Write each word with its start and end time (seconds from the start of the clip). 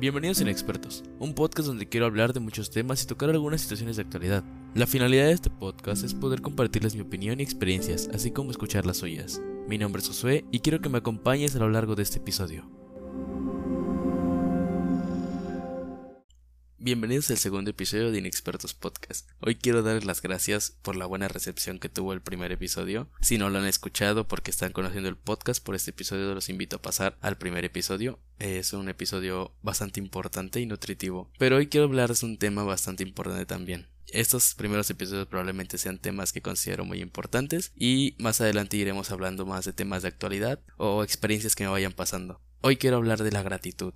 Bienvenidos 0.00 0.38
a 0.38 0.44
Inexpertos, 0.44 1.04
un 1.18 1.34
podcast 1.34 1.68
donde 1.68 1.86
quiero 1.86 2.06
hablar 2.06 2.32
de 2.32 2.40
muchos 2.40 2.70
temas 2.70 3.02
y 3.02 3.06
tocar 3.06 3.28
algunas 3.28 3.60
situaciones 3.60 3.96
de 3.96 4.02
actualidad. 4.02 4.42
La 4.74 4.86
finalidad 4.86 5.26
de 5.26 5.32
este 5.32 5.50
podcast 5.50 6.04
es 6.04 6.14
poder 6.14 6.40
compartirles 6.40 6.94
mi 6.94 7.02
opinión 7.02 7.38
y 7.38 7.42
experiencias, 7.42 8.08
así 8.14 8.30
como 8.30 8.50
escuchar 8.50 8.86
las 8.86 8.96
suyas. 8.96 9.42
Mi 9.68 9.76
nombre 9.76 10.00
es 10.00 10.08
Josué 10.08 10.46
y 10.50 10.60
quiero 10.60 10.80
que 10.80 10.88
me 10.88 10.96
acompañes 10.96 11.54
a 11.54 11.58
lo 11.58 11.68
largo 11.68 11.96
de 11.96 12.04
este 12.04 12.16
episodio. 12.16 12.79
Bienvenidos 16.82 17.28
al 17.30 17.36
segundo 17.36 17.72
episodio 17.72 18.10
de 18.10 18.20
Inexpertos 18.20 18.72
Podcast. 18.72 19.28
Hoy 19.40 19.56
quiero 19.56 19.82
darles 19.82 20.06
las 20.06 20.22
gracias 20.22 20.78
por 20.80 20.96
la 20.96 21.04
buena 21.04 21.28
recepción 21.28 21.78
que 21.78 21.90
tuvo 21.90 22.14
el 22.14 22.22
primer 22.22 22.52
episodio. 22.52 23.10
Si 23.20 23.36
no 23.36 23.50
lo 23.50 23.58
han 23.58 23.66
escuchado 23.66 24.26
porque 24.26 24.50
están 24.50 24.72
conociendo 24.72 25.10
el 25.10 25.18
podcast 25.18 25.62
por 25.62 25.74
este 25.74 25.90
episodio, 25.90 26.32
los 26.34 26.48
invito 26.48 26.76
a 26.76 26.80
pasar 26.80 27.18
al 27.20 27.36
primer 27.36 27.66
episodio. 27.66 28.18
Es 28.38 28.72
un 28.72 28.88
episodio 28.88 29.52
bastante 29.60 30.00
importante 30.00 30.58
y 30.58 30.64
nutritivo. 30.64 31.30
Pero 31.38 31.56
hoy 31.56 31.66
quiero 31.66 31.84
hablarles 31.84 32.20
de 32.20 32.28
un 32.28 32.38
tema 32.38 32.64
bastante 32.64 33.02
importante 33.02 33.44
también. 33.44 33.86
Estos 34.06 34.54
primeros 34.54 34.88
episodios 34.88 35.26
probablemente 35.26 35.76
sean 35.76 35.98
temas 35.98 36.32
que 36.32 36.40
considero 36.40 36.86
muy 36.86 37.02
importantes 37.02 37.72
y 37.76 38.16
más 38.18 38.40
adelante 38.40 38.78
iremos 38.78 39.10
hablando 39.10 39.44
más 39.44 39.66
de 39.66 39.74
temas 39.74 40.00
de 40.00 40.08
actualidad 40.08 40.60
o 40.78 41.04
experiencias 41.04 41.54
que 41.54 41.64
me 41.64 41.70
vayan 41.70 41.92
pasando. 41.92 42.40
Hoy 42.62 42.78
quiero 42.78 42.96
hablar 42.96 43.22
de 43.22 43.32
la 43.32 43.42
gratitud 43.42 43.92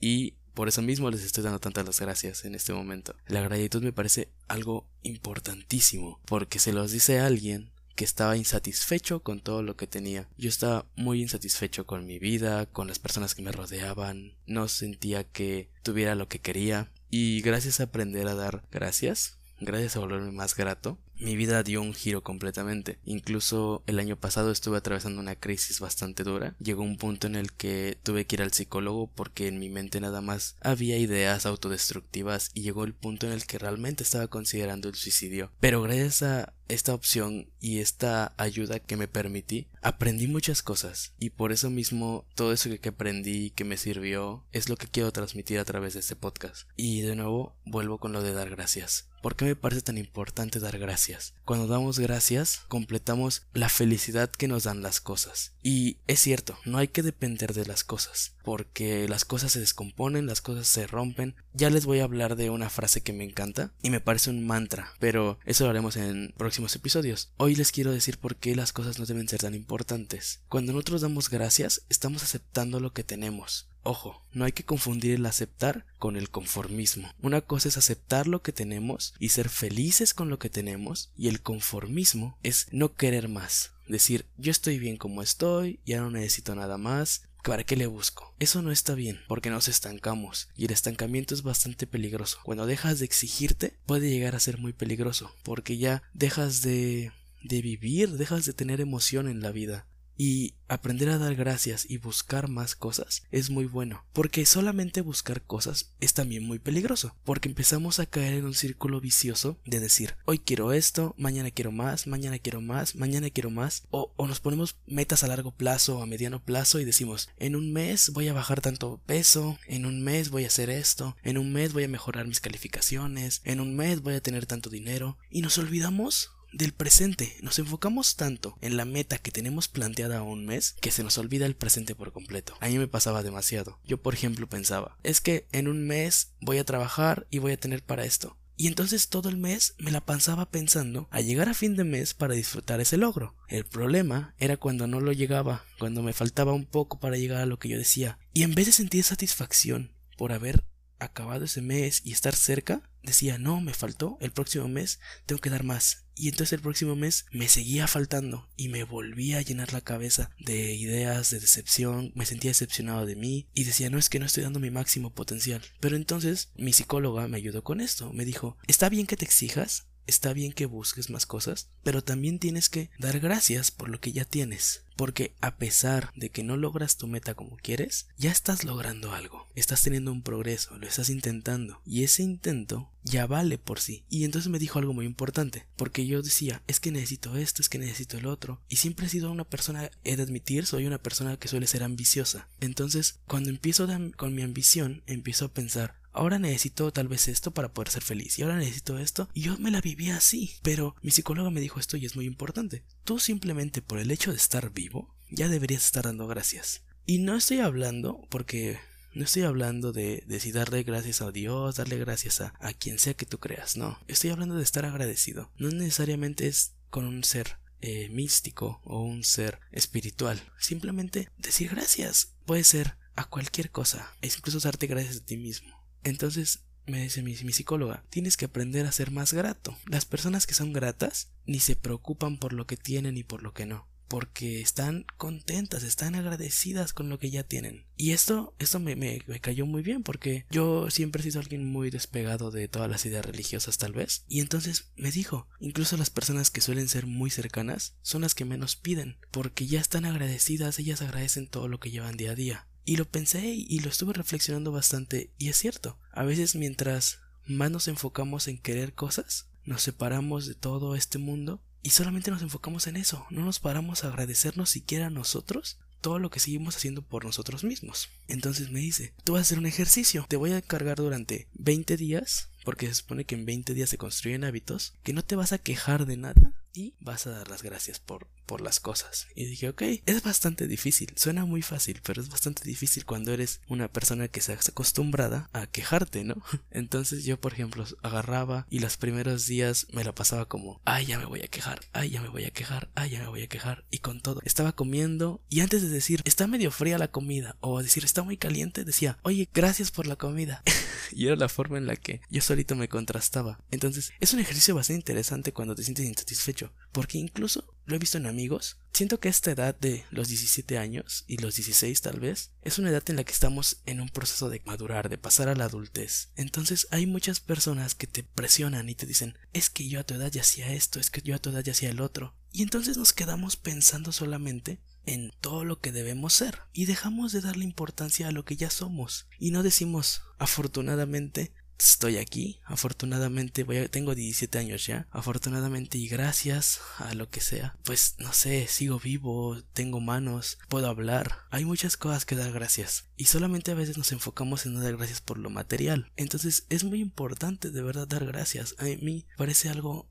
y 0.00 0.37
por 0.58 0.66
eso 0.66 0.82
mismo 0.82 1.08
les 1.08 1.22
estoy 1.22 1.44
dando 1.44 1.60
tantas 1.60 1.86
las 1.86 2.00
gracias 2.00 2.44
en 2.44 2.56
este 2.56 2.72
momento. 2.72 3.14
La 3.28 3.42
gratitud 3.42 3.80
me 3.80 3.92
parece 3.92 4.28
algo 4.48 4.88
importantísimo, 5.04 6.18
porque 6.24 6.58
se 6.58 6.72
los 6.72 6.90
dice 6.90 7.20
a 7.20 7.26
alguien 7.26 7.70
que 7.94 8.04
estaba 8.04 8.36
insatisfecho 8.36 9.22
con 9.22 9.38
todo 9.38 9.62
lo 9.62 9.76
que 9.76 9.86
tenía. 9.86 10.26
Yo 10.36 10.48
estaba 10.48 10.84
muy 10.96 11.22
insatisfecho 11.22 11.86
con 11.86 12.06
mi 12.06 12.18
vida, 12.18 12.66
con 12.66 12.88
las 12.88 12.98
personas 12.98 13.36
que 13.36 13.42
me 13.42 13.52
rodeaban, 13.52 14.34
no 14.48 14.66
sentía 14.66 15.22
que 15.22 15.70
tuviera 15.84 16.16
lo 16.16 16.26
que 16.26 16.40
quería. 16.40 16.90
Y 17.08 17.40
gracias 17.42 17.78
a 17.78 17.84
aprender 17.84 18.26
a 18.26 18.34
dar 18.34 18.64
gracias, 18.72 19.38
gracias 19.60 19.94
a 19.94 20.00
volverme 20.00 20.32
más 20.32 20.56
grato, 20.56 20.98
mi 21.18 21.36
vida 21.36 21.62
dio 21.62 21.82
un 21.82 21.94
giro 21.94 22.22
completamente. 22.22 22.98
Incluso 23.04 23.82
el 23.86 23.98
año 23.98 24.16
pasado 24.16 24.50
estuve 24.50 24.78
atravesando 24.78 25.20
una 25.20 25.36
crisis 25.36 25.80
bastante 25.80 26.24
dura. 26.24 26.54
Llegó 26.58 26.82
un 26.82 26.96
punto 26.96 27.26
en 27.26 27.36
el 27.36 27.52
que 27.52 27.98
tuve 28.02 28.26
que 28.26 28.36
ir 28.36 28.42
al 28.42 28.52
psicólogo 28.52 29.10
porque 29.14 29.48
en 29.48 29.58
mi 29.58 29.68
mente 29.68 30.00
nada 30.00 30.20
más 30.20 30.56
había 30.60 30.98
ideas 30.98 31.46
autodestructivas 31.46 32.50
y 32.54 32.62
llegó 32.62 32.84
el 32.84 32.94
punto 32.94 33.26
en 33.26 33.32
el 33.32 33.46
que 33.46 33.58
realmente 33.58 34.02
estaba 34.02 34.28
considerando 34.28 34.88
el 34.88 34.94
suicidio. 34.94 35.52
Pero 35.60 35.82
gracias 35.82 36.22
a 36.22 36.52
esta 36.68 36.94
opción 36.94 37.50
y 37.60 37.78
esta 37.78 38.34
ayuda 38.36 38.78
que 38.78 38.96
me 38.96 39.08
permití, 39.08 39.68
aprendí 39.82 40.26
muchas 40.26 40.62
cosas 40.62 41.14
y 41.18 41.30
por 41.30 41.50
eso 41.50 41.70
mismo 41.70 42.26
todo 42.34 42.52
eso 42.52 42.68
que 42.80 42.90
aprendí 42.90 43.50
que 43.50 43.64
me 43.64 43.76
sirvió 43.78 44.44
es 44.52 44.68
lo 44.68 44.76
que 44.76 44.86
quiero 44.86 45.12
transmitir 45.12 45.58
a 45.58 45.64
través 45.64 45.94
de 45.94 46.00
este 46.00 46.16
podcast. 46.16 46.68
Y 46.76 47.00
de 47.00 47.16
nuevo 47.16 47.56
vuelvo 47.64 47.98
con 47.98 48.12
lo 48.12 48.22
de 48.22 48.32
dar 48.32 48.50
gracias. 48.50 49.07
¿Por 49.22 49.36
qué 49.36 49.44
me 49.44 49.56
parece 49.56 49.82
tan 49.82 49.98
importante 49.98 50.60
dar 50.60 50.78
gracias? 50.78 51.34
Cuando 51.44 51.66
damos 51.66 51.98
gracias, 51.98 52.62
completamos 52.68 53.42
la 53.52 53.68
felicidad 53.68 54.30
que 54.30 54.48
nos 54.48 54.64
dan 54.64 54.82
las 54.82 55.00
cosas. 55.00 55.52
Y 55.62 55.98
es 56.06 56.20
cierto, 56.20 56.58
no 56.64 56.78
hay 56.78 56.88
que 56.88 57.02
depender 57.02 57.52
de 57.52 57.66
las 57.66 57.84
cosas, 57.84 58.34
porque 58.44 59.08
las 59.08 59.24
cosas 59.24 59.52
se 59.52 59.60
descomponen, 59.60 60.26
las 60.26 60.40
cosas 60.40 60.68
se 60.68 60.86
rompen. 60.86 61.34
Ya 61.52 61.70
les 61.70 61.84
voy 61.84 62.00
a 62.00 62.04
hablar 62.04 62.36
de 62.36 62.50
una 62.50 62.70
frase 62.70 63.02
que 63.02 63.12
me 63.12 63.24
encanta 63.24 63.72
y 63.82 63.90
me 63.90 64.00
parece 64.00 64.30
un 64.30 64.46
mantra, 64.46 64.92
pero 65.00 65.38
eso 65.44 65.64
lo 65.64 65.70
haremos 65.70 65.96
en 65.96 66.32
próximos 66.36 66.74
episodios. 66.76 67.32
Hoy 67.36 67.54
les 67.56 67.72
quiero 67.72 67.92
decir 67.92 68.18
por 68.18 68.36
qué 68.36 68.54
las 68.54 68.72
cosas 68.72 68.98
no 68.98 69.06
deben 69.06 69.28
ser 69.28 69.40
tan 69.40 69.54
importantes. 69.54 70.40
Cuando 70.48 70.72
nosotros 70.72 71.02
damos 71.02 71.28
gracias, 71.28 71.82
estamos 71.88 72.22
aceptando 72.22 72.80
lo 72.80 72.92
que 72.92 73.04
tenemos. 73.04 73.68
Ojo, 73.88 74.22
no 74.34 74.44
hay 74.44 74.52
que 74.52 74.66
confundir 74.66 75.14
el 75.14 75.24
aceptar 75.24 75.86
con 75.98 76.18
el 76.18 76.28
conformismo. 76.28 77.10
Una 77.22 77.40
cosa 77.40 77.68
es 77.68 77.78
aceptar 77.78 78.26
lo 78.26 78.42
que 78.42 78.52
tenemos 78.52 79.14
y 79.18 79.30
ser 79.30 79.48
felices 79.48 80.12
con 80.12 80.28
lo 80.28 80.38
que 80.38 80.50
tenemos 80.50 81.10
y 81.16 81.28
el 81.28 81.40
conformismo 81.40 82.36
es 82.42 82.66
no 82.70 82.92
querer 82.92 83.30
más. 83.30 83.72
Decir, 83.86 84.26
yo 84.36 84.50
estoy 84.50 84.78
bien 84.78 84.98
como 84.98 85.22
estoy, 85.22 85.80
ya 85.86 86.02
no 86.02 86.10
necesito 86.10 86.54
nada 86.54 86.76
más, 86.76 87.22
¿Para 87.42 87.64
qué 87.64 87.76
le 87.76 87.86
busco? 87.86 88.34
Eso 88.40 88.60
no 88.60 88.72
está 88.72 88.94
bien, 88.94 89.20
porque 89.26 89.48
nos 89.48 89.68
estancamos, 89.68 90.48
y 90.54 90.66
el 90.66 90.72
estancamiento 90.72 91.34
es 91.34 91.42
bastante 91.42 91.86
peligroso. 91.86 92.40
Cuando 92.42 92.66
dejas 92.66 92.98
de 92.98 93.06
exigirte, 93.06 93.72
puede 93.86 94.10
llegar 94.10 94.34
a 94.34 94.40
ser 94.40 94.58
muy 94.58 94.74
peligroso, 94.74 95.32
porque 95.44 95.78
ya 95.78 96.02
dejas 96.12 96.60
de, 96.60 97.10
de 97.42 97.62
vivir, 97.62 98.10
dejas 98.18 98.44
de 98.44 98.52
tener 98.52 98.82
emoción 98.82 99.28
en 99.28 99.40
la 99.40 99.50
vida. 99.50 99.86
Y 100.20 100.54
aprender 100.66 101.08
a 101.10 101.18
dar 101.18 101.36
gracias 101.36 101.86
y 101.88 101.98
buscar 101.98 102.48
más 102.48 102.74
cosas 102.74 103.22
es 103.30 103.50
muy 103.50 103.66
bueno, 103.66 104.04
porque 104.12 104.44
solamente 104.46 105.00
buscar 105.00 105.42
cosas 105.42 105.94
es 106.00 106.12
también 106.12 106.42
muy 106.42 106.58
peligroso, 106.58 107.14
porque 107.24 107.48
empezamos 107.48 108.00
a 108.00 108.06
caer 108.06 108.34
en 108.34 108.44
un 108.44 108.54
círculo 108.54 109.00
vicioso 109.00 109.58
de 109.64 109.78
decir, 109.78 110.16
hoy 110.24 110.40
quiero 110.40 110.72
esto, 110.72 111.14
mañana 111.16 111.52
quiero 111.52 111.70
más, 111.70 112.08
mañana 112.08 112.38
quiero 112.40 112.60
más, 112.60 112.96
mañana 112.96 113.30
quiero 113.30 113.50
más, 113.50 113.84
o, 113.90 114.12
o 114.16 114.26
nos 114.26 114.40
ponemos 114.40 114.76
metas 114.86 115.22
a 115.22 115.28
largo 115.28 115.52
plazo 115.52 115.98
o 115.98 116.02
a 116.02 116.06
mediano 116.06 116.44
plazo 116.44 116.80
y 116.80 116.84
decimos, 116.84 117.30
en 117.38 117.54
un 117.54 117.72
mes 117.72 118.10
voy 118.10 118.28
a 118.28 118.32
bajar 118.32 118.60
tanto 118.60 119.00
peso, 119.06 119.56
en 119.68 119.86
un 119.86 120.02
mes 120.02 120.30
voy 120.30 120.44
a 120.44 120.48
hacer 120.48 120.68
esto, 120.68 121.16
en 121.22 121.38
un 121.38 121.52
mes 121.52 121.72
voy 121.72 121.84
a 121.84 121.88
mejorar 121.88 122.26
mis 122.26 122.40
calificaciones, 122.40 123.40
en 123.44 123.60
un 123.60 123.76
mes 123.76 124.02
voy 124.02 124.14
a 124.14 124.22
tener 124.22 124.46
tanto 124.46 124.68
dinero, 124.68 125.16
y 125.30 125.42
nos 125.42 125.58
olvidamos 125.58 126.32
del 126.52 126.72
presente. 126.72 127.36
Nos 127.42 127.58
enfocamos 127.58 128.16
tanto 128.16 128.56
en 128.60 128.76
la 128.76 128.84
meta 128.84 129.18
que 129.18 129.30
tenemos 129.30 129.68
planteada 129.68 130.18
a 130.18 130.22
un 130.22 130.46
mes 130.46 130.76
que 130.80 130.90
se 130.90 131.02
nos 131.02 131.18
olvida 131.18 131.46
el 131.46 131.56
presente 131.56 131.94
por 131.94 132.12
completo. 132.12 132.54
A 132.60 132.68
mí 132.68 132.78
me 132.78 132.88
pasaba 132.88 133.22
demasiado. 133.22 133.78
Yo, 133.84 134.00
por 134.00 134.14
ejemplo, 134.14 134.48
pensaba, 134.48 134.96
es 135.02 135.20
que 135.20 135.46
en 135.52 135.68
un 135.68 135.86
mes 135.86 136.32
voy 136.40 136.58
a 136.58 136.64
trabajar 136.64 137.26
y 137.30 137.38
voy 137.38 137.52
a 137.52 137.60
tener 137.60 137.82
para 137.82 138.04
esto. 138.04 138.36
Y 138.60 138.66
entonces 138.66 139.08
todo 139.08 139.28
el 139.28 139.36
mes 139.36 139.74
me 139.78 139.92
la 139.92 140.00
pasaba 140.00 140.50
pensando 140.50 141.06
a 141.12 141.20
llegar 141.20 141.48
a 141.48 141.54
fin 141.54 141.76
de 141.76 141.84
mes 141.84 142.12
para 142.12 142.34
disfrutar 142.34 142.80
ese 142.80 142.96
logro. 142.96 143.36
El 143.46 143.64
problema 143.64 144.34
era 144.36 144.56
cuando 144.56 144.88
no 144.88 145.00
lo 145.00 145.12
llegaba, 145.12 145.64
cuando 145.78 146.02
me 146.02 146.12
faltaba 146.12 146.52
un 146.52 146.66
poco 146.66 146.98
para 146.98 147.16
llegar 147.16 147.40
a 147.40 147.46
lo 147.46 147.60
que 147.60 147.68
yo 147.68 147.78
decía. 147.78 148.18
Y 148.32 148.42
en 148.42 148.56
vez 148.56 148.66
de 148.66 148.72
sentir 148.72 149.04
satisfacción 149.04 149.92
por 150.16 150.32
haber 150.32 150.64
acabado 150.98 151.44
ese 151.44 151.62
mes 151.62 152.02
y 152.04 152.10
estar 152.10 152.34
cerca, 152.34 152.82
decía, 153.08 153.38
no, 153.38 153.60
me 153.60 153.74
faltó, 153.74 154.18
el 154.20 154.32
próximo 154.32 154.68
mes 154.68 155.00
tengo 155.26 155.40
que 155.40 155.50
dar 155.50 155.64
más. 155.64 156.04
Y 156.14 156.28
entonces 156.28 156.54
el 156.54 156.60
próximo 156.60 156.96
mes 156.96 157.26
me 157.30 157.48
seguía 157.48 157.86
faltando 157.86 158.48
y 158.56 158.68
me 158.68 158.82
volvía 158.82 159.38
a 159.38 159.42
llenar 159.42 159.72
la 159.72 159.80
cabeza 159.80 160.30
de 160.40 160.74
ideas, 160.74 161.30
de 161.30 161.38
decepción, 161.38 162.10
me 162.16 162.26
sentía 162.26 162.50
decepcionado 162.50 163.06
de 163.06 163.14
mí 163.14 163.48
y 163.54 163.64
decía, 163.64 163.88
no 163.88 163.98
es 163.98 164.08
que 164.08 164.18
no 164.18 164.26
estoy 164.26 164.42
dando 164.42 164.58
mi 164.58 164.70
máximo 164.70 165.14
potencial. 165.14 165.62
Pero 165.78 165.94
entonces 165.94 166.50
mi 166.56 166.72
psicóloga 166.72 167.28
me 167.28 167.36
ayudó 167.36 167.62
con 167.62 167.80
esto, 167.80 168.12
me 168.12 168.24
dijo, 168.24 168.56
está 168.66 168.88
bien 168.88 169.06
que 169.06 169.16
te 169.16 169.24
exijas, 169.24 169.86
está 170.08 170.32
bien 170.32 170.52
que 170.52 170.66
busques 170.66 171.10
más 171.10 171.26
cosas, 171.26 171.68
pero 171.84 172.02
también 172.02 172.40
tienes 172.40 172.68
que 172.68 172.90
dar 172.98 173.20
gracias 173.20 173.70
por 173.70 173.90
lo 173.90 174.00
que 174.00 174.10
ya 174.10 174.24
tienes. 174.24 174.82
Porque 174.96 175.36
a 175.40 175.58
pesar 175.58 176.12
de 176.16 176.30
que 176.30 176.42
no 176.42 176.56
logras 176.56 176.96
tu 176.96 177.06
meta 177.06 177.34
como 177.34 177.56
quieres, 177.58 178.08
ya 178.16 178.32
estás 178.32 178.64
logrando 178.64 179.12
algo. 179.12 179.46
Estás 179.54 179.82
teniendo 179.82 180.10
un 180.10 180.22
progreso, 180.22 180.76
lo 180.76 180.88
estás 180.88 181.08
intentando. 181.08 181.80
Y 181.86 182.02
ese 182.02 182.24
intento 182.24 182.90
ya 183.04 183.26
vale 183.28 183.58
por 183.58 183.78
sí. 183.78 184.02
Y 184.10 184.24
entonces 184.24 184.50
me 184.50 184.58
dijo 184.58 184.80
algo 184.80 184.94
muy 184.94 185.06
importante. 185.06 185.66
Porque 185.76 186.04
yo 186.04 186.20
decía, 186.20 186.62
es 186.66 186.80
que 186.80 186.90
necesito 186.90 187.36
esto, 187.36 187.62
es 187.62 187.68
que 187.68 187.78
necesito 187.78 188.18
el 188.18 188.26
otro. 188.26 188.60
Y 188.68 188.76
siempre 188.76 189.06
he 189.06 189.10
sido 189.10 189.30
una 189.30 189.44
persona, 189.44 189.88
he 190.02 190.16
de 190.16 190.22
admitir, 190.24 190.66
soy 190.66 190.84
una 190.86 191.00
persona 191.00 191.36
que 191.36 191.46
suele 191.46 191.68
ser 191.68 191.84
ambiciosa. 191.84 192.48
Entonces, 192.60 193.20
cuando 193.28 193.50
empiezo 193.50 193.86
con 194.16 194.34
mi 194.34 194.42
ambición, 194.42 195.04
empiezo 195.06 195.44
a 195.44 195.54
pensar, 195.54 195.94
ahora 196.18 196.38
necesito 196.38 196.92
tal 196.92 197.08
vez 197.08 197.28
esto 197.28 197.52
para 197.52 197.72
poder 197.72 197.90
ser 197.90 198.02
feliz 198.02 198.38
y 198.38 198.42
ahora 198.42 198.56
necesito 198.56 198.98
esto 198.98 199.28
y 199.34 199.42
yo 199.42 199.56
me 199.58 199.70
la 199.70 199.80
vivía 199.80 200.16
así. 200.16 200.56
Pero 200.62 200.96
mi 201.00 201.10
psicóloga 201.10 201.50
me 201.50 201.60
dijo 201.60 201.78
esto 201.78 201.96
y 201.96 202.06
es 202.06 202.16
muy 202.16 202.26
importante. 202.26 202.84
Tú 203.04 203.18
simplemente 203.18 203.82
por 203.82 203.98
el 203.98 204.10
hecho 204.10 204.32
de 204.32 204.36
estar 204.36 204.72
vivo 204.72 205.14
ya 205.30 205.48
deberías 205.48 205.84
estar 205.84 206.04
dando 206.04 206.26
gracias. 206.26 206.82
Y 207.06 207.18
no 207.18 207.36
estoy 207.36 207.60
hablando 207.60 208.26
porque 208.30 208.78
no 209.14 209.24
estoy 209.24 209.42
hablando 209.42 209.92
de, 209.92 210.24
de 210.26 210.40
si 210.40 210.52
darle 210.52 210.82
gracias 210.82 211.22
a 211.22 211.30
Dios, 211.30 211.76
darle 211.76 211.98
gracias 211.98 212.40
a, 212.40 212.52
a 212.60 212.72
quien 212.72 212.98
sea 212.98 213.14
que 213.14 213.26
tú 213.26 213.38
creas, 213.38 213.76
no. 213.76 213.98
Estoy 214.08 214.30
hablando 214.30 214.56
de 214.56 214.64
estar 214.64 214.84
agradecido. 214.84 215.50
No 215.56 215.70
necesariamente 215.70 216.48
es 216.48 216.74
con 216.90 217.06
un 217.06 217.22
ser 217.22 217.58
eh, 217.80 218.08
místico 218.10 218.80
o 218.84 219.02
un 219.02 219.22
ser 219.22 219.60
espiritual. 219.70 220.42
Simplemente 220.58 221.30
decir 221.38 221.70
gracias. 221.70 222.34
Puede 222.44 222.64
ser 222.64 222.96
a 223.14 223.24
cualquier 223.24 223.70
cosa. 223.70 224.14
Es 224.20 224.36
incluso 224.36 224.58
darte 224.60 224.88
gracias 224.88 225.18
a 225.18 225.24
ti 225.24 225.36
mismo. 225.36 225.77
Entonces, 226.04 226.60
me 226.88 227.02
dice 227.02 227.22
mi, 227.22 227.34
psicóloga, 227.34 228.04
tienes 228.10 228.36
que 228.36 228.46
aprender 228.46 228.86
a 228.86 228.92
ser 228.92 229.10
más 229.10 229.32
grato. 229.32 229.76
Las 229.86 230.06
personas 230.06 230.46
que 230.46 230.54
son 230.54 230.72
gratas 230.72 231.30
ni 231.46 231.60
se 231.60 231.76
preocupan 231.76 232.38
por 232.38 232.52
lo 232.52 232.66
que 232.66 232.76
tienen 232.76 233.16
y 233.16 233.24
por 233.24 233.42
lo 233.42 233.52
que 233.52 233.66
no, 233.66 233.86
porque 234.08 234.60
están 234.60 235.04
contentas, 235.16 235.82
están 235.82 236.14
agradecidas 236.14 236.92
con 236.92 237.08
lo 237.08 237.18
que 237.18 237.30
ya 237.30 237.42
tienen. 237.42 237.84
Y 237.96 238.12
esto, 238.12 238.54
esto 238.58 238.80
me, 238.80 238.96
me, 238.96 239.22
me, 239.26 239.40
cayó 239.40 239.66
muy 239.66 239.82
bien 239.82 240.02
porque 240.02 240.46
yo 240.50 240.90
siempre 240.90 241.20
he 241.20 241.24
sido 241.24 241.40
alguien 241.40 241.64
muy 241.64 241.90
despegado 241.90 242.50
de 242.50 242.68
todas 242.68 242.90
las 242.90 243.04
ideas 243.04 243.24
religiosas 243.24 243.78
tal 243.78 243.92
vez. 243.92 244.24
Y 244.28 244.40
entonces 244.40 244.90
me 244.96 245.10
dijo, 245.10 245.48
incluso 245.60 245.96
las 245.96 246.10
personas 246.10 246.50
que 246.50 246.60
suelen 246.60 246.88
ser 246.88 247.06
muy 247.06 247.30
cercanas 247.30 247.96
son 248.02 248.22
las 248.22 248.34
que 248.34 248.44
menos 248.44 248.76
piden, 248.76 249.18
porque 249.30 249.66
ya 249.66 249.80
están 249.80 250.04
agradecidas, 250.04 250.78
ellas 250.78 251.02
agradecen 251.02 251.48
todo 251.48 251.68
lo 251.68 251.80
que 251.80 251.90
llevan 251.90 252.16
día 252.16 252.32
a 252.32 252.36
día. 252.36 252.66
Y 252.88 252.96
lo 252.96 253.04
pensé 253.04 253.44
y 253.46 253.80
lo 253.80 253.90
estuve 253.90 254.14
reflexionando 254.14 254.72
bastante 254.72 255.30
y 255.36 255.50
es 255.50 255.58
cierto, 255.58 255.98
a 256.10 256.24
veces 256.24 256.54
mientras 256.54 257.18
más 257.44 257.70
nos 257.70 257.86
enfocamos 257.86 258.48
en 258.48 258.56
querer 258.56 258.94
cosas, 258.94 259.50
nos 259.66 259.82
separamos 259.82 260.46
de 260.46 260.54
todo 260.54 260.96
este 260.96 261.18
mundo 261.18 261.62
y 261.82 261.90
solamente 261.90 262.30
nos 262.30 262.40
enfocamos 262.40 262.86
en 262.86 262.96
eso, 262.96 263.26
no 263.28 263.44
nos 263.44 263.60
paramos 263.60 264.04
a 264.04 264.08
agradecernos 264.08 264.70
siquiera 264.70 265.08
a 265.08 265.10
nosotros 265.10 265.78
todo 266.00 266.18
lo 266.18 266.30
que 266.30 266.40
seguimos 266.40 266.76
haciendo 266.76 267.02
por 267.02 267.26
nosotros 267.26 267.62
mismos. 267.62 268.08
Entonces 268.26 268.70
me 268.70 268.80
dice, 268.80 269.12
tú 269.22 269.34
vas 269.34 269.40
a 269.40 269.42
hacer 269.42 269.58
un 269.58 269.66
ejercicio, 269.66 270.24
te 270.26 270.36
voy 270.36 270.54
a 270.54 270.62
cargar 270.62 270.96
durante 270.96 271.46
20 271.58 271.98
días, 271.98 272.48
porque 272.64 272.86
se 272.86 272.94
supone 272.94 273.26
que 273.26 273.34
en 273.34 273.44
20 273.44 273.74
días 273.74 273.90
se 273.90 273.98
construyen 273.98 274.44
hábitos, 274.44 274.94
que 275.02 275.12
no 275.12 275.22
te 275.22 275.36
vas 275.36 275.52
a 275.52 275.58
quejar 275.58 276.06
de 276.06 276.16
nada 276.16 276.54
y 276.78 276.94
vas 277.00 277.26
a 277.26 277.30
dar 277.30 277.48
las 277.48 277.62
gracias 277.62 277.98
por 277.98 278.28
por 278.48 278.62
las 278.62 278.80
cosas. 278.80 279.28
Y 279.34 279.44
dije, 279.44 279.68
ok, 279.68 279.82
es 280.06 280.22
bastante 280.22 280.66
difícil, 280.66 281.12
suena 281.16 281.44
muy 281.44 281.60
fácil, 281.60 282.00
pero 282.02 282.22
es 282.22 282.30
bastante 282.30 282.64
difícil 282.64 283.04
cuando 283.04 283.30
eres 283.32 283.60
una 283.68 283.88
persona 283.88 284.28
que 284.28 284.40
se 284.40 284.52
ha 284.52 284.54
acostumbrada 284.54 285.50
a 285.52 285.66
quejarte, 285.66 286.24
¿no? 286.24 286.42
Entonces 286.70 287.24
yo, 287.24 287.38
por 287.38 287.52
ejemplo, 287.52 287.84
agarraba 288.02 288.66
y 288.70 288.78
los 288.78 288.96
primeros 288.96 289.46
días 289.46 289.86
me 289.92 290.02
la 290.02 290.14
pasaba 290.14 290.46
como, 290.46 290.80
ay, 290.86 291.06
ya 291.06 291.18
me 291.18 291.26
voy 291.26 291.42
a 291.42 291.48
quejar, 291.48 291.80
ay, 291.92 292.08
ya 292.10 292.22
me 292.22 292.30
voy 292.30 292.44
a 292.44 292.50
quejar, 292.50 292.90
ay, 292.94 293.10
ya 293.10 293.20
me 293.20 293.28
voy 293.28 293.42
a 293.42 293.48
quejar, 293.48 293.84
y 293.90 293.98
con 293.98 294.22
todo. 294.22 294.40
Estaba 294.44 294.72
comiendo 294.72 295.42
y 295.50 295.60
antes 295.60 295.82
de 295.82 295.88
decir, 295.90 296.22
está 296.24 296.46
medio 296.46 296.70
fría 296.70 296.96
la 296.96 297.08
comida, 297.08 297.56
o 297.60 297.82
decir, 297.82 298.04
está 298.04 298.22
muy 298.22 298.38
caliente, 298.38 298.84
decía, 298.84 299.18
oye, 299.22 299.46
gracias 299.52 299.90
por 299.90 300.06
la 300.06 300.16
comida. 300.16 300.62
y 301.12 301.26
era 301.26 301.36
la 301.36 301.50
forma 301.50 301.76
en 301.76 301.86
la 301.86 301.96
que 301.96 302.22
yo 302.30 302.40
solito 302.40 302.74
me 302.76 302.88
contrastaba. 302.88 303.60
Entonces, 303.70 304.12
es 304.20 304.32
un 304.32 304.40
ejercicio 304.40 304.74
bastante 304.74 305.00
interesante 305.00 305.52
cuando 305.52 305.74
te 305.74 305.82
sientes 305.82 306.06
insatisfecho, 306.06 306.67
porque 306.92 307.18
incluso 307.18 307.74
lo 307.84 307.96
he 307.96 307.98
visto 307.98 308.18
en 308.18 308.26
amigos. 308.26 308.78
Siento 308.92 309.18
que 309.18 309.28
esta 309.28 309.50
edad 309.50 309.78
de 309.78 310.04
los 310.10 310.28
17 310.28 310.76
años 310.76 311.24
y 311.26 311.38
los 311.38 311.56
16 311.56 312.00
tal 312.02 312.20
vez 312.20 312.52
es 312.62 312.78
una 312.78 312.90
edad 312.90 313.02
en 313.08 313.16
la 313.16 313.24
que 313.24 313.32
estamos 313.32 313.80
en 313.86 314.00
un 314.00 314.08
proceso 314.08 314.50
de 314.50 314.60
madurar, 314.64 315.08
de 315.08 315.18
pasar 315.18 315.48
a 315.48 315.54
la 315.54 315.64
adultez. 315.64 316.30
Entonces 316.36 316.86
hay 316.90 317.06
muchas 317.06 317.40
personas 317.40 317.94
que 317.94 318.06
te 318.06 318.24
presionan 318.24 318.88
y 318.88 318.94
te 318.94 319.06
dicen, 319.06 319.38
es 319.52 319.70
que 319.70 319.88
yo 319.88 320.00
a 320.00 320.04
tu 320.04 320.14
edad 320.14 320.30
ya 320.30 320.42
hacía 320.42 320.72
esto, 320.72 321.00
es 321.00 321.10
que 321.10 321.22
yo 321.22 321.34
a 321.34 321.38
tu 321.38 321.50
edad 321.50 321.64
ya 321.64 321.72
hacía 321.72 321.90
el 321.90 322.00
otro. 322.00 322.34
Y 322.52 322.62
entonces 322.62 322.96
nos 322.96 323.12
quedamos 323.12 323.56
pensando 323.56 324.12
solamente 324.12 324.80
en 325.08 325.32
todo 325.40 325.64
lo 325.64 325.80
que 325.80 325.92
debemos 325.92 326.34
ser 326.34 326.58
y 326.74 326.84
dejamos 326.84 327.32
de 327.32 327.40
darle 327.40 327.64
importancia 327.64 328.28
a 328.28 328.32
lo 328.32 328.44
que 328.44 328.56
ya 328.56 328.68
somos 328.68 329.26
y 329.38 329.52
no 329.52 329.62
decimos 329.62 330.20
afortunadamente 330.38 331.52
estoy 331.78 332.16
aquí. 332.18 332.60
Afortunadamente, 332.64 333.64
voy 333.64 333.88
tengo 333.88 334.14
17 334.14 334.58
años 334.58 334.86
ya. 334.86 335.06
Afortunadamente 335.10 335.98
y 335.98 336.08
gracias 336.08 336.80
a 336.98 337.14
lo 337.14 337.30
que 337.30 337.40
sea, 337.40 337.76
pues 337.84 338.16
no 338.18 338.32
sé, 338.32 338.66
sigo 338.66 338.98
vivo, 338.98 339.62
tengo 339.72 340.00
manos, 340.00 340.58
puedo 340.68 340.88
hablar. 340.88 341.38
Hay 341.50 341.64
muchas 341.64 341.96
cosas 341.96 342.24
que 342.24 342.36
dar 342.36 342.52
gracias. 342.52 343.06
Y 343.16 343.26
solamente 343.26 343.70
a 343.70 343.74
veces 343.74 343.96
nos 343.96 344.12
enfocamos 344.12 344.66
en 344.66 344.80
dar 344.80 344.96
gracias 344.96 345.20
por 345.20 345.38
lo 345.38 345.50
material. 345.50 346.10
Entonces 346.16 346.66
es 346.68 346.84
muy 346.84 347.00
importante 347.00 347.70
de 347.70 347.82
verdad 347.82 348.08
dar 348.08 348.26
gracias. 348.26 348.74
A 348.78 348.84
mí 348.84 349.26
parece 349.36 349.68
algo... 349.68 350.08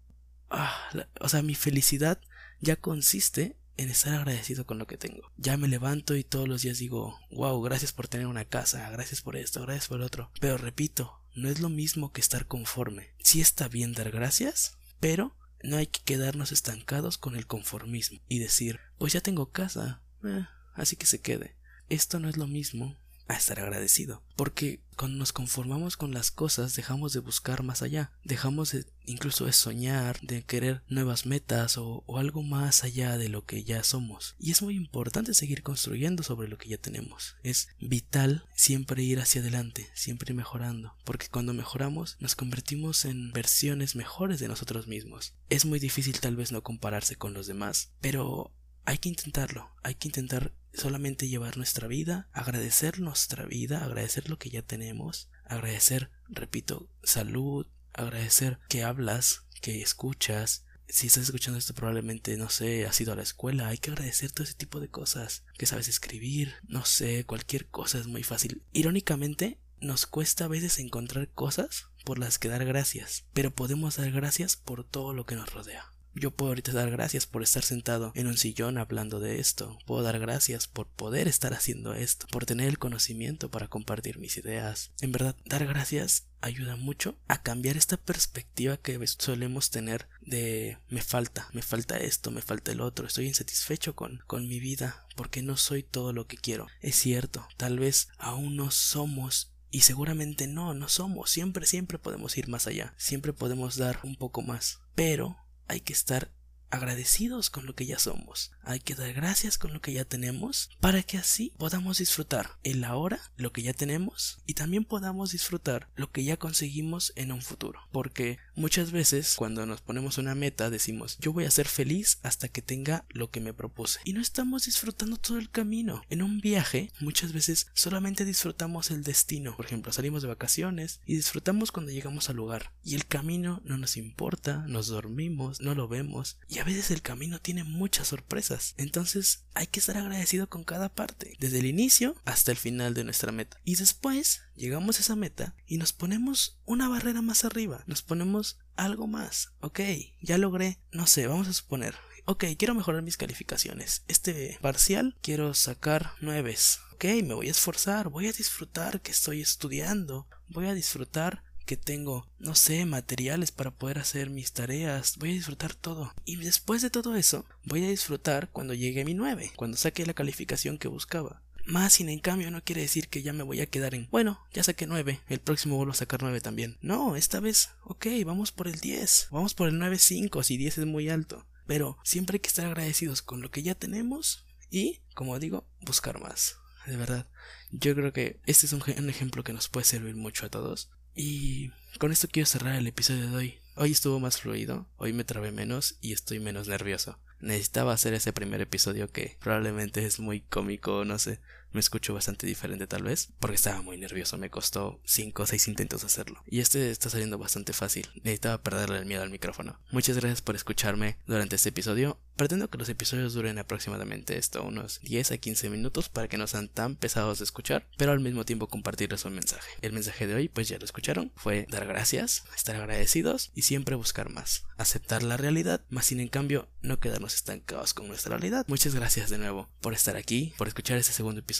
Ah, 0.49 0.73
o 1.19 1.27
sea, 1.27 1.41
mi 1.41 1.55
felicidad 1.55 2.21
ya 2.61 2.77
consiste 2.77 3.57
en 3.75 3.89
estar 3.89 4.15
agradecido 4.15 4.65
con 4.65 4.79
lo 4.79 4.87
que 4.87 4.97
tengo. 4.97 5.31
Ya 5.37 5.55
me 5.57 5.67
levanto 5.67 6.15
y 6.15 6.23
todos 6.23 6.47
los 6.47 6.63
días 6.63 6.79
digo, 6.79 7.19
wow, 7.31 7.61
gracias 7.61 7.93
por 7.93 8.07
tener 8.07 8.27
una 8.27 8.45
casa, 8.45 8.89
gracias 8.89 9.21
por 9.21 9.35
esto, 9.35 9.61
gracias 9.61 9.87
por 9.87 10.01
otro. 10.01 10.31
Pero 10.39 10.57
repito, 10.57 11.21
no 11.37 11.49
es 11.49 11.59
lo 11.59 11.69
mismo 11.69 12.11
que 12.11 12.19
estar 12.19 12.47
conforme. 12.47 13.11
Sí 13.19 13.41
está 13.41 13.67
bien 13.67 13.93
dar 13.93 14.11
gracias, 14.11 14.77
pero 14.99 15.35
no 15.63 15.77
hay 15.77 15.87
que 15.87 16.01
quedarnos 16.03 16.51
estancados 16.51 17.17
con 17.17 17.35
el 17.35 17.45
conformismo 17.45 18.19
y 18.27 18.39
decir, 18.39 18.79
pues 18.97 19.13
ya 19.13 19.21
tengo 19.21 19.51
casa, 19.51 20.01
eh, 20.23 20.45
así 20.73 20.95
que 20.95 21.05
se 21.05 21.21
quede. 21.21 21.55
Esto 21.89 22.19
no 22.19 22.27
es 22.27 22.37
lo 22.37 22.47
mismo 22.47 22.97
a 23.27 23.35
estar 23.35 23.59
agradecido. 23.59 24.23
Porque 24.35 24.81
cuando 24.95 25.17
nos 25.17 25.33
conformamos 25.33 25.95
con 25.95 26.13
las 26.13 26.31
cosas 26.31 26.75
dejamos 26.75 27.13
de 27.13 27.19
buscar 27.19 27.63
más 27.63 27.81
allá, 27.81 28.11
dejamos 28.23 28.71
de 28.71 28.85
incluso 29.05 29.45
de 29.45 29.53
soñar, 29.53 30.19
de 30.21 30.43
querer 30.43 30.83
nuevas 30.89 31.25
metas 31.25 31.77
o, 31.77 32.03
o, 32.07 32.17
algo 32.17 32.43
más 32.43 32.83
allá 32.83 33.17
de 33.17 33.29
lo 33.29 33.45
que 33.45 33.63
ya 33.63 33.83
somos. 33.83 34.35
Y 34.37 34.51
es 34.51 34.61
muy 34.61 34.75
importante 34.75 35.33
seguir 35.33 35.63
construyendo 35.63 36.23
sobre 36.23 36.49
lo 36.49 36.57
que 36.57 36.67
ya 36.67 36.77
tenemos. 36.77 37.37
Es 37.41 37.69
vital 37.79 38.43
siempre 38.53 39.03
ir 39.03 39.19
hacia 39.19 39.41
adelante, 39.41 39.89
siempre 39.93 40.33
mejorando, 40.33 40.95
porque 41.05 41.29
cuando 41.29 41.53
mejoramos 41.53 42.17
nos 42.19 42.35
convertimos 42.35 43.05
en 43.05 43.31
versiones 43.31 43.95
mejores 43.95 44.39
de 44.39 44.49
nosotros 44.49 44.87
mismos. 44.87 45.35
Es 45.49 45.65
muy 45.65 45.79
difícil 45.79 46.19
tal 46.19 46.35
vez 46.35 46.51
no 46.51 46.61
compararse 46.61 47.15
con 47.15 47.33
los 47.33 47.47
demás, 47.47 47.91
pero 48.01 48.51
hay 48.87 48.99
que 48.99 49.09
intentarlo, 49.09 49.69
hay 49.83 49.95
que 49.95 50.07
intentar 50.07 50.53
solamente 50.73 51.27
llevar 51.27 51.57
nuestra 51.57 51.89
vida, 51.89 52.29
agradecer 52.31 53.01
nuestra 53.01 53.45
vida, 53.45 53.83
agradecer 53.83 54.29
lo 54.29 54.39
que 54.39 54.49
ya 54.49 54.61
tenemos, 54.61 55.29
agradecer, 55.43 56.09
repito, 56.29 56.89
salud, 57.03 57.67
agradecer 57.91 58.59
que 58.69 58.85
hablas, 58.85 59.43
que 59.61 59.81
escuchas. 59.81 60.63
Si 60.87 61.07
estás 61.07 61.23
escuchando 61.23 61.59
esto 61.59 61.73
probablemente, 61.73 62.37
no 62.37 62.49
sé, 62.49 62.85
has 62.85 63.01
ido 63.01 63.11
a 63.11 63.17
la 63.17 63.23
escuela, 63.23 63.67
hay 63.67 63.77
que 63.77 63.91
agradecer 63.91 64.31
todo 64.31 64.45
ese 64.45 64.53
tipo 64.53 64.79
de 64.79 64.87
cosas, 64.87 65.43
que 65.57 65.65
sabes 65.65 65.89
escribir, 65.89 66.53
no 66.65 66.85
sé, 66.85 67.25
cualquier 67.25 67.67
cosa 67.67 67.99
es 67.99 68.07
muy 68.07 68.23
fácil. 68.23 68.63
Irónicamente, 68.71 69.59
nos 69.81 70.05
cuesta 70.05 70.45
a 70.45 70.47
veces 70.47 70.79
encontrar 70.79 71.27
cosas 71.33 71.87
por 72.05 72.19
las 72.19 72.39
que 72.39 72.47
dar 72.47 72.63
gracias, 72.63 73.25
pero 73.33 73.53
podemos 73.53 73.97
dar 73.97 74.11
gracias 74.11 74.55
por 74.55 74.85
todo 74.85 75.13
lo 75.13 75.25
que 75.25 75.35
nos 75.35 75.53
rodea. 75.53 75.91
Yo 76.17 76.31
puedo 76.31 76.51
ahorita 76.51 76.71
dar 76.71 76.89
gracias 76.89 77.27
por 77.27 77.43
estar 77.43 77.63
sentado 77.63 78.11
en 78.15 78.27
un 78.27 78.37
sillón 78.37 78.77
hablando 78.77 79.19
de 79.19 79.39
esto. 79.39 79.77
Puedo 79.85 80.01
dar 80.03 80.19
gracias 80.19 80.67
por 80.67 80.87
poder 80.87 81.27
estar 81.27 81.53
haciendo 81.53 81.93
esto, 81.93 82.27
por 82.31 82.45
tener 82.45 82.67
el 82.67 82.79
conocimiento 82.79 83.51
para 83.51 83.67
compartir 83.67 84.17
mis 84.17 84.37
ideas. 84.37 84.91
En 85.01 85.11
verdad, 85.11 85.35
dar 85.45 85.65
gracias 85.65 86.27
ayuda 86.41 86.75
mucho 86.75 87.17
a 87.27 87.41
cambiar 87.41 87.77
esta 87.77 87.97
perspectiva 87.97 88.77
que 88.77 88.99
solemos 89.07 89.71
tener 89.71 90.07
de 90.21 90.77
me 90.89 91.01
falta, 91.01 91.49
me 91.53 91.61
falta 91.61 91.97
esto, 91.97 92.31
me 92.31 92.41
falta 92.41 92.71
el 92.71 92.81
otro, 92.81 93.07
estoy 93.07 93.25
insatisfecho 93.25 93.95
con, 93.95 94.21
con 94.27 94.47
mi 94.47 94.59
vida 94.59 95.07
porque 95.15 95.41
no 95.41 95.57
soy 95.57 95.83
todo 95.83 96.13
lo 96.13 96.27
que 96.27 96.37
quiero. 96.37 96.67
Es 96.81 96.95
cierto, 96.95 97.47
tal 97.57 97.79
vez 97.79 98.09
aún 98.17 98.55
no 98.55 98.71
somos 98.71 99.51
y 99.69 99.81
seguramente 99.81 100.47
no, 100.47 100.73
no 100.73 100.87
somos. 100.87 101.29
Siempre, 101.29 101.65
siempre 101.65 101.99
podemos 101.99 102.37
ir 102.37 102.47
más 102.47 102.67
allá. 102.67 102.93
Siempre 102.97 103.33
podemos 103.33 103.75
dar 103.75 103.99
un 104.03 104.15
poco 104.15 104.41
más. 104.41 104.79
Pero 104.95 105.37
hay 105.67 105.81
que 105.81 105.93
estar 105.93 106.29
agradecidos 106.69 107.49
con 107.49 107.65
lo 107.65 107.75
que 107.75 107.85
ya 107.85 107.99
somos. 107.99 108.51
Hay 108.61 108.79
que 108.79 108.95
dar 108.95 109.13
gracias 109.13 109.57
con 109.57 109.73
lo 109.73 109.81
que 109.81 109.93
ya 109.93 110.05
tenemos 110.05 110.69
para 110.79 111.03
que 111.03 111.17
así 111.17 111.53
podamos 111.57 111.97
disfrutar 111.99 112.57
el 112.63 112.83
ahora, 112.83 113.19
lo 113.37 113.51
que 113.51 113.61
ya 113.61 113.73
tenemos 113.73 114.39
y 114.45 114.53
también 114.53 114.85
podamos 114.85 115.31
disfrutar 115.31 115.89
lo 115.95 116.11
que 116.11 116.23
ya 116.23 116.37
conseguimos 116.37 117.13
en 117.15 117.31
un 117.31 117.41
futuro. 117.41 117.79
Porque 117.91 118.39
muchas 118.55 118.91
veces 118.91 119.35
cuando 119.37 119.65
nos 119.65 119.81
ponemos 119.81 120.17
una 120.17 120.35
meta 120.35 120.69
decimos 120.69 121.17
yo 121.19 121.33
voy 121.33 121.45
a 121.45 121.51
ser 121.51 121.67
feliz 121.67 122.19
hasta 122.23 122.47
que 122.49 122.61
tenga 122.61 123.05
lo 123.09 123.29
que 123.29 123.39
me 123.39 123.53
propuse 123.53 123.99
y 124.03 124.13
no 124.13 124.21
estamos 124.21 124.65
disfrutando 124.65 125.17
todo 125.17 125.37
el 125.37 125.49
camino. 125.49 126.03
En 126.09 126.21
un 126.21 126.39
viaje 126.39 126.91
muchas 126.99 127.33
veces 127.33 127.67
solamente 127.73 128.25
disfrutamos 128.25 128.91
el 128.91 129.03
destino. 129.03 129.55
Por 129.55 129.65
ejemplo, 129.65 129.91
salimos 129.91 130.21
de 130.21 130.27
vacaciones 130.27 131.01
y 131.05 131.15
disfrutamos 131.15 131.71
cuando 131.71 131.91
llegamos 131.91 132.29
al 132.29 132.35
lugar 132.35 132.73
y 132.83 132.95
el 132.95 133.05
camino 133.05 133.61
no 133.63 133.77
nos 133.77 133.97
importa, 133.97 134.65
nos 134.67 134.87
dormimos, 134.87 135.61
no 135.61 135.75
lo 135.75 135.87
vemos 135.87 136.37
y 136.47 136.56
a 136.59 136.63
veces 136.63 136.91
el 136.91 137.01
camino 137.01 137.39
tiene 137.39 137.63
muchas 137.63 138.07
sorpresas. 138.07 138.73
Entonces 138.77 139.43
hay 139.53 139.67
que 139.67 139.79
estar 139.79 139.97
agradecido 139.97 140.47
con 140.47 140.63
cada 140.63 140.89
parte, 140.89 141.35
desde 141.39 141.59
el 141.59 141.65
inicio 141.65 142.15
hasta 142.25 142.51
el 142.51 142.57
final 142.57 142.93
de 142.93 143.03
nuestra 143.03 143.31
meta. 143.31 143.57
Y 143.63 143.75
después 143.75 144.41
llegamos 144.55 144.97
a 144.97 145.01
esa 145.01 145.15
meta 145.15 145.55
y 145.65 145.77
nos 145.77 145.93
ponemos 145.93 146.59
una 146.65 146.89
barrera 146.89 147.21
más 147.21 147.45
arriba, 147.45 147.83
nos 147.87 148.01
ponemos 148.01 148.59
algo 148.75 149.07
más. 149.07 149.51
Ok, 149.59 149.81
ya 150.21 150.37
logré, 150.37 150.79
no 150.91 151.07
sé, 151.07 151.27
vamos 151.27 151.47
a 151.47 151.53
suponer, 151.53 151.95
ok, 152.25 152.45
quiero 152.57 152.75
mejorar 152.75 153.01
mis 153.01 153.17
calificaciones. 153.17 154.03
Este 154.07 154.57
parcial 154.61 155.17
quiero 155.21 155.53
sacar 155.53 156.11
nueves. 156.19 156.79
Ok, 156.93 157.05
me 157.23 157.33
voy 157.33 157.47
a 157.47 157.51
esforzar, 157.51 158.09
voy 158.09 158.27
a 158.27 158.33
disfrutar 158.33 159.01
que 159.01 159.11
estoy 159.11 159.41
estudiando, 159.41 160.27
voy 160.49 160.65
a 160.65 160.73
disfrutar 160.73 161.43
que 161.67 161.77
tengo, 161.77 162.25
no 162.39 162.55
sé, 162.55 162.85
materiales 162.85 163.51
para 163.51 163.71
poder 163.71 163.99
hacer 163.99 164.31
mis 164.31 164.53
tareas, 164.53 165.17
voy 165.17 165.31
a 165.31 165.33
disfrutar 165.33 165.75
todo. 165.75 166.13
Y 166.25 166.37
después 166.37 166.81
de 166.81 166.89
todo 166.89 167.15
eso, 167.15 167.45
voy 167.65 167.83
a 167.85 167.89
disfrutar 167.89 168.49
cuando 168.51 168.73
llegue 168.73 169.05
mi 169.05 169.13
9, 169.13 169.51
cuando 169.55 169.77
saque 169.77 170.05
la 170.05 170.15
calificación 170.15 170.79
que 170.79 170.87
buscaba. 170.87 171.43
Más 171.65 171.95
sin 171.95 172.07
en 172.07 172.19
cambio 172.19 172.49
no 172.49 172.63
quiere 172.63 172.81
decir 172.81 173.09
que 173.09 173.21
ya 173.21 173.33
me 173.33 173.43
voy 173.43 173.59
a 173.59 173.69
quedar 173.69 173.93
en, 173.93 174.07
bueno, 174.09 174.39
ya 174.53 174.63
saqué 174.63 174.87
9, 174.87 175.19
el 175.27 175.39
próximo 175.41 175.75
vuelvo 175.75 175.91
a 175.91 175.95
sacar 175.95 176.23
9 176.23 176.39
también. 176.39 176.77
No, 176.81 177.17
esta 177.17 177.41
vez, 177.41 177.71
ok, 177.83 178.07
vamos 178.25 178.53
por 178.53 178.69
el 178.69 178.79
10, 178.79 179.27
vamos 179.31 179.53
por 179.53 179.67
el 179.67 179.75
9.5 179.75 180.43
si 180.43 180.55
10 180.55 180.77
es 180.77 180.85
muy 180.85 181.09
alto. 181.09 181.45
Pero 181.67 181.97
siempre 182.03 182.37
hay 182.37 182.39
que 182.39 182.47
estar 182.47 182.65
agradecidos 182.65 183.21
con 183.21 183.41
lo 183.41 183.51
que 183.51 183.61
ya 183.61 183.75
tenemos 183.75 184.45
y, 184.71 185.01
como 185.13 185.37
digo, 185.37 185.67
buscar 185.81 186.21
más. 186.21 186.55
De 186.85 186.95
verdad, 186.95 187.27
yo 187.71 187.93
creo 187.93 188.13
que 188.13 188.39
este 188.45 188.65
es 188.65 188.71
un, 188.71 188.81
un 188.97 189.09
ejemplo 189.09 189.43
que 189.43 189.51
nos 189.51 189.67
puede 189.67 189.85
servir 189.85 190.15
mucho 190.15 190.45
a 190.45 190.49
todos. 190.49 190.89
Y 191.19 191.71
con 191.97 192.11
esto 192.11 192.27
quiero 192.31 192.45
cerrar 192.45 192.75
el 192.75 192.85
episodio 192.85 193.27
de 193.31 193.35
hoy. 193.35 193.59
Hoy 193.75 193.91
estuvo 193.91 194.19
más 194.19 194.39
fluido, 194.39 194.87
hoy 194.97 195.13
me 195.13 195.23
trabé 195.23 195.51
menos 195.51 195.97
y 195.99 196.13
estoy 196.13 196.39
menos 196.39 196.67
nervioso. 196.67 197.17
Necesitaba 197.39 197.91
hacer 197.91 198.13
ese 198.13 198.33
primer 198.33 198.61
episodio 198.61 199.11
que 199.11 199.35
probablemente 199.41 200.05
es 200.05 200.19
muy 200.19 200.41
cómico, 200.41 201.05
no 201.05 201.17
sé. 201.17 201.39
Me 201.71 201.79
escucho 201.79 202.13
bastante 202.13 202.47
diferente 202.47 202.87
tal 202.87 203.03
vez, 203.03 203.29
porque 203.39 203.55
estaba 203.55 203.81
muy 203.81 203.97
nervioso, 203.97 204.37
me 204.37 204.49
costó 204.49 204.99
5 205.05 205.43
o 205.43 205.45
6 205.45 205.67
intentos 205.67 206.03
hacerlo. 206.03 206.43
Y 206.47 206.59
este 206.59 206.91
está 206.91 207.09
saliendo 207.09 207.37
bastante 207.37 207.73
fácil, 207.73 208.09
necesitaba 208.15 208.61
perderle 208.61 208.99
el 208.99 209.05
miedo 209.05 209.23
al 209.23 209.29
micrófono. 209.29 209.79
Muchas 209.91 210.17
gracias 210.17 210.41
por 210.41 210.55
escucharme 210.55 211.17
durante 211.27 211.55
este 211.55 211.69
episodio. 211.69 212.19
Pretendo 212.35 212.69
que 212.69 212.77
los 212.77 212.89
episodios 212.89 213.33
duren 213.33 213.57
aproximadamente 213.57 214.37
esto, 214.37 214.63
unos 214.63 214.99
10 215.01 215.31
a 215.31 215.37
15 215.37 215.71
minutos 215.71 216.07
para 216.07 216.27
que 216.27 216.37
no 216.37 216.45
sean 216.45 216.69
tan 216.69 216.95
pesados 216.95 217.39
de 217.39 217.45
escuchar, 217.45 217.87
pero 217.97 218.11
al 218.11 218.19
mismo 218.19 218.45
tiempo 218.45 218.67
compartirles 218.67 219.25
un 219.25 219.33
mensaje. 219.33 219.71
El 219.81 219.93
mensaje 219.93 220.27
de 220.27 220.35
hoy, 220.35 220.47
pues 220.47 220.69
ya 220.69 220.77
lo 220.77 220.85
escucharon, 220.85 221.31
fue 221.35 221.65
dar 221.69 221.87
gracias, 221.87 222.43
estar 222.55 222.75
agradecidos 222.75 223.51
y 223.55 223.63
siempre 223.63 223.95
buscar 223.95 224.29
más. 224.29 224.65
Aceptar 224.77 225.23
la 225.23 225.37
realidad, 225.37 225.81
más 225.89 226.05
sin 226.05 226.19
en 226.19 226.27
cambio 226.27 226.69
no 226.81 226.99
quedarnos 226.99 227.33
estancados 227.33 227.95
con 227.95 228.07
nuestra 228.07 228.37
realidad. 228.37 228.65
Muchas 228.67 228.93
gracias 228.93 229.31
de 229.31 229.39
nuevo 229.39 229.67
por 229.81 229.93
estar 229.93 230.15
aquí, 230.15 230.53
por 230.57 230.67
escuchar 230.67 230.99
este 230.99 231.13
segundo 231.13 231.39
episodio 231.39 231.56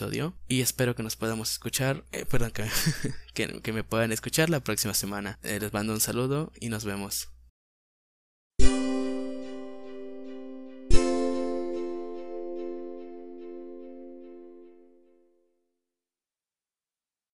y 0.47 0.61
espero 0.61 0.95
que 0.95 1.03
nos 1.03 1.15
podamos 1.15 1.51
escuchar, 1.51 2.03
eh, 2.11 2.25
perdón, 2.25 2.51
que, 3.33 3.61
que, 3.61 3.73
me 3.73 3.83
puedan 3.83 4.11
escuchar 4.11 4.49
la 4.49 4.59
próxima 4.59 4.93
semana. 4.93 5.39
Eh, 5.43 5.59
les 5.59 5.73
mando 5.73 5.93
un 5.93 5.99
saludo 5.99 6.51
y 6.59 6.69
nos 6.69 6.85
vemos. 6.85 7.29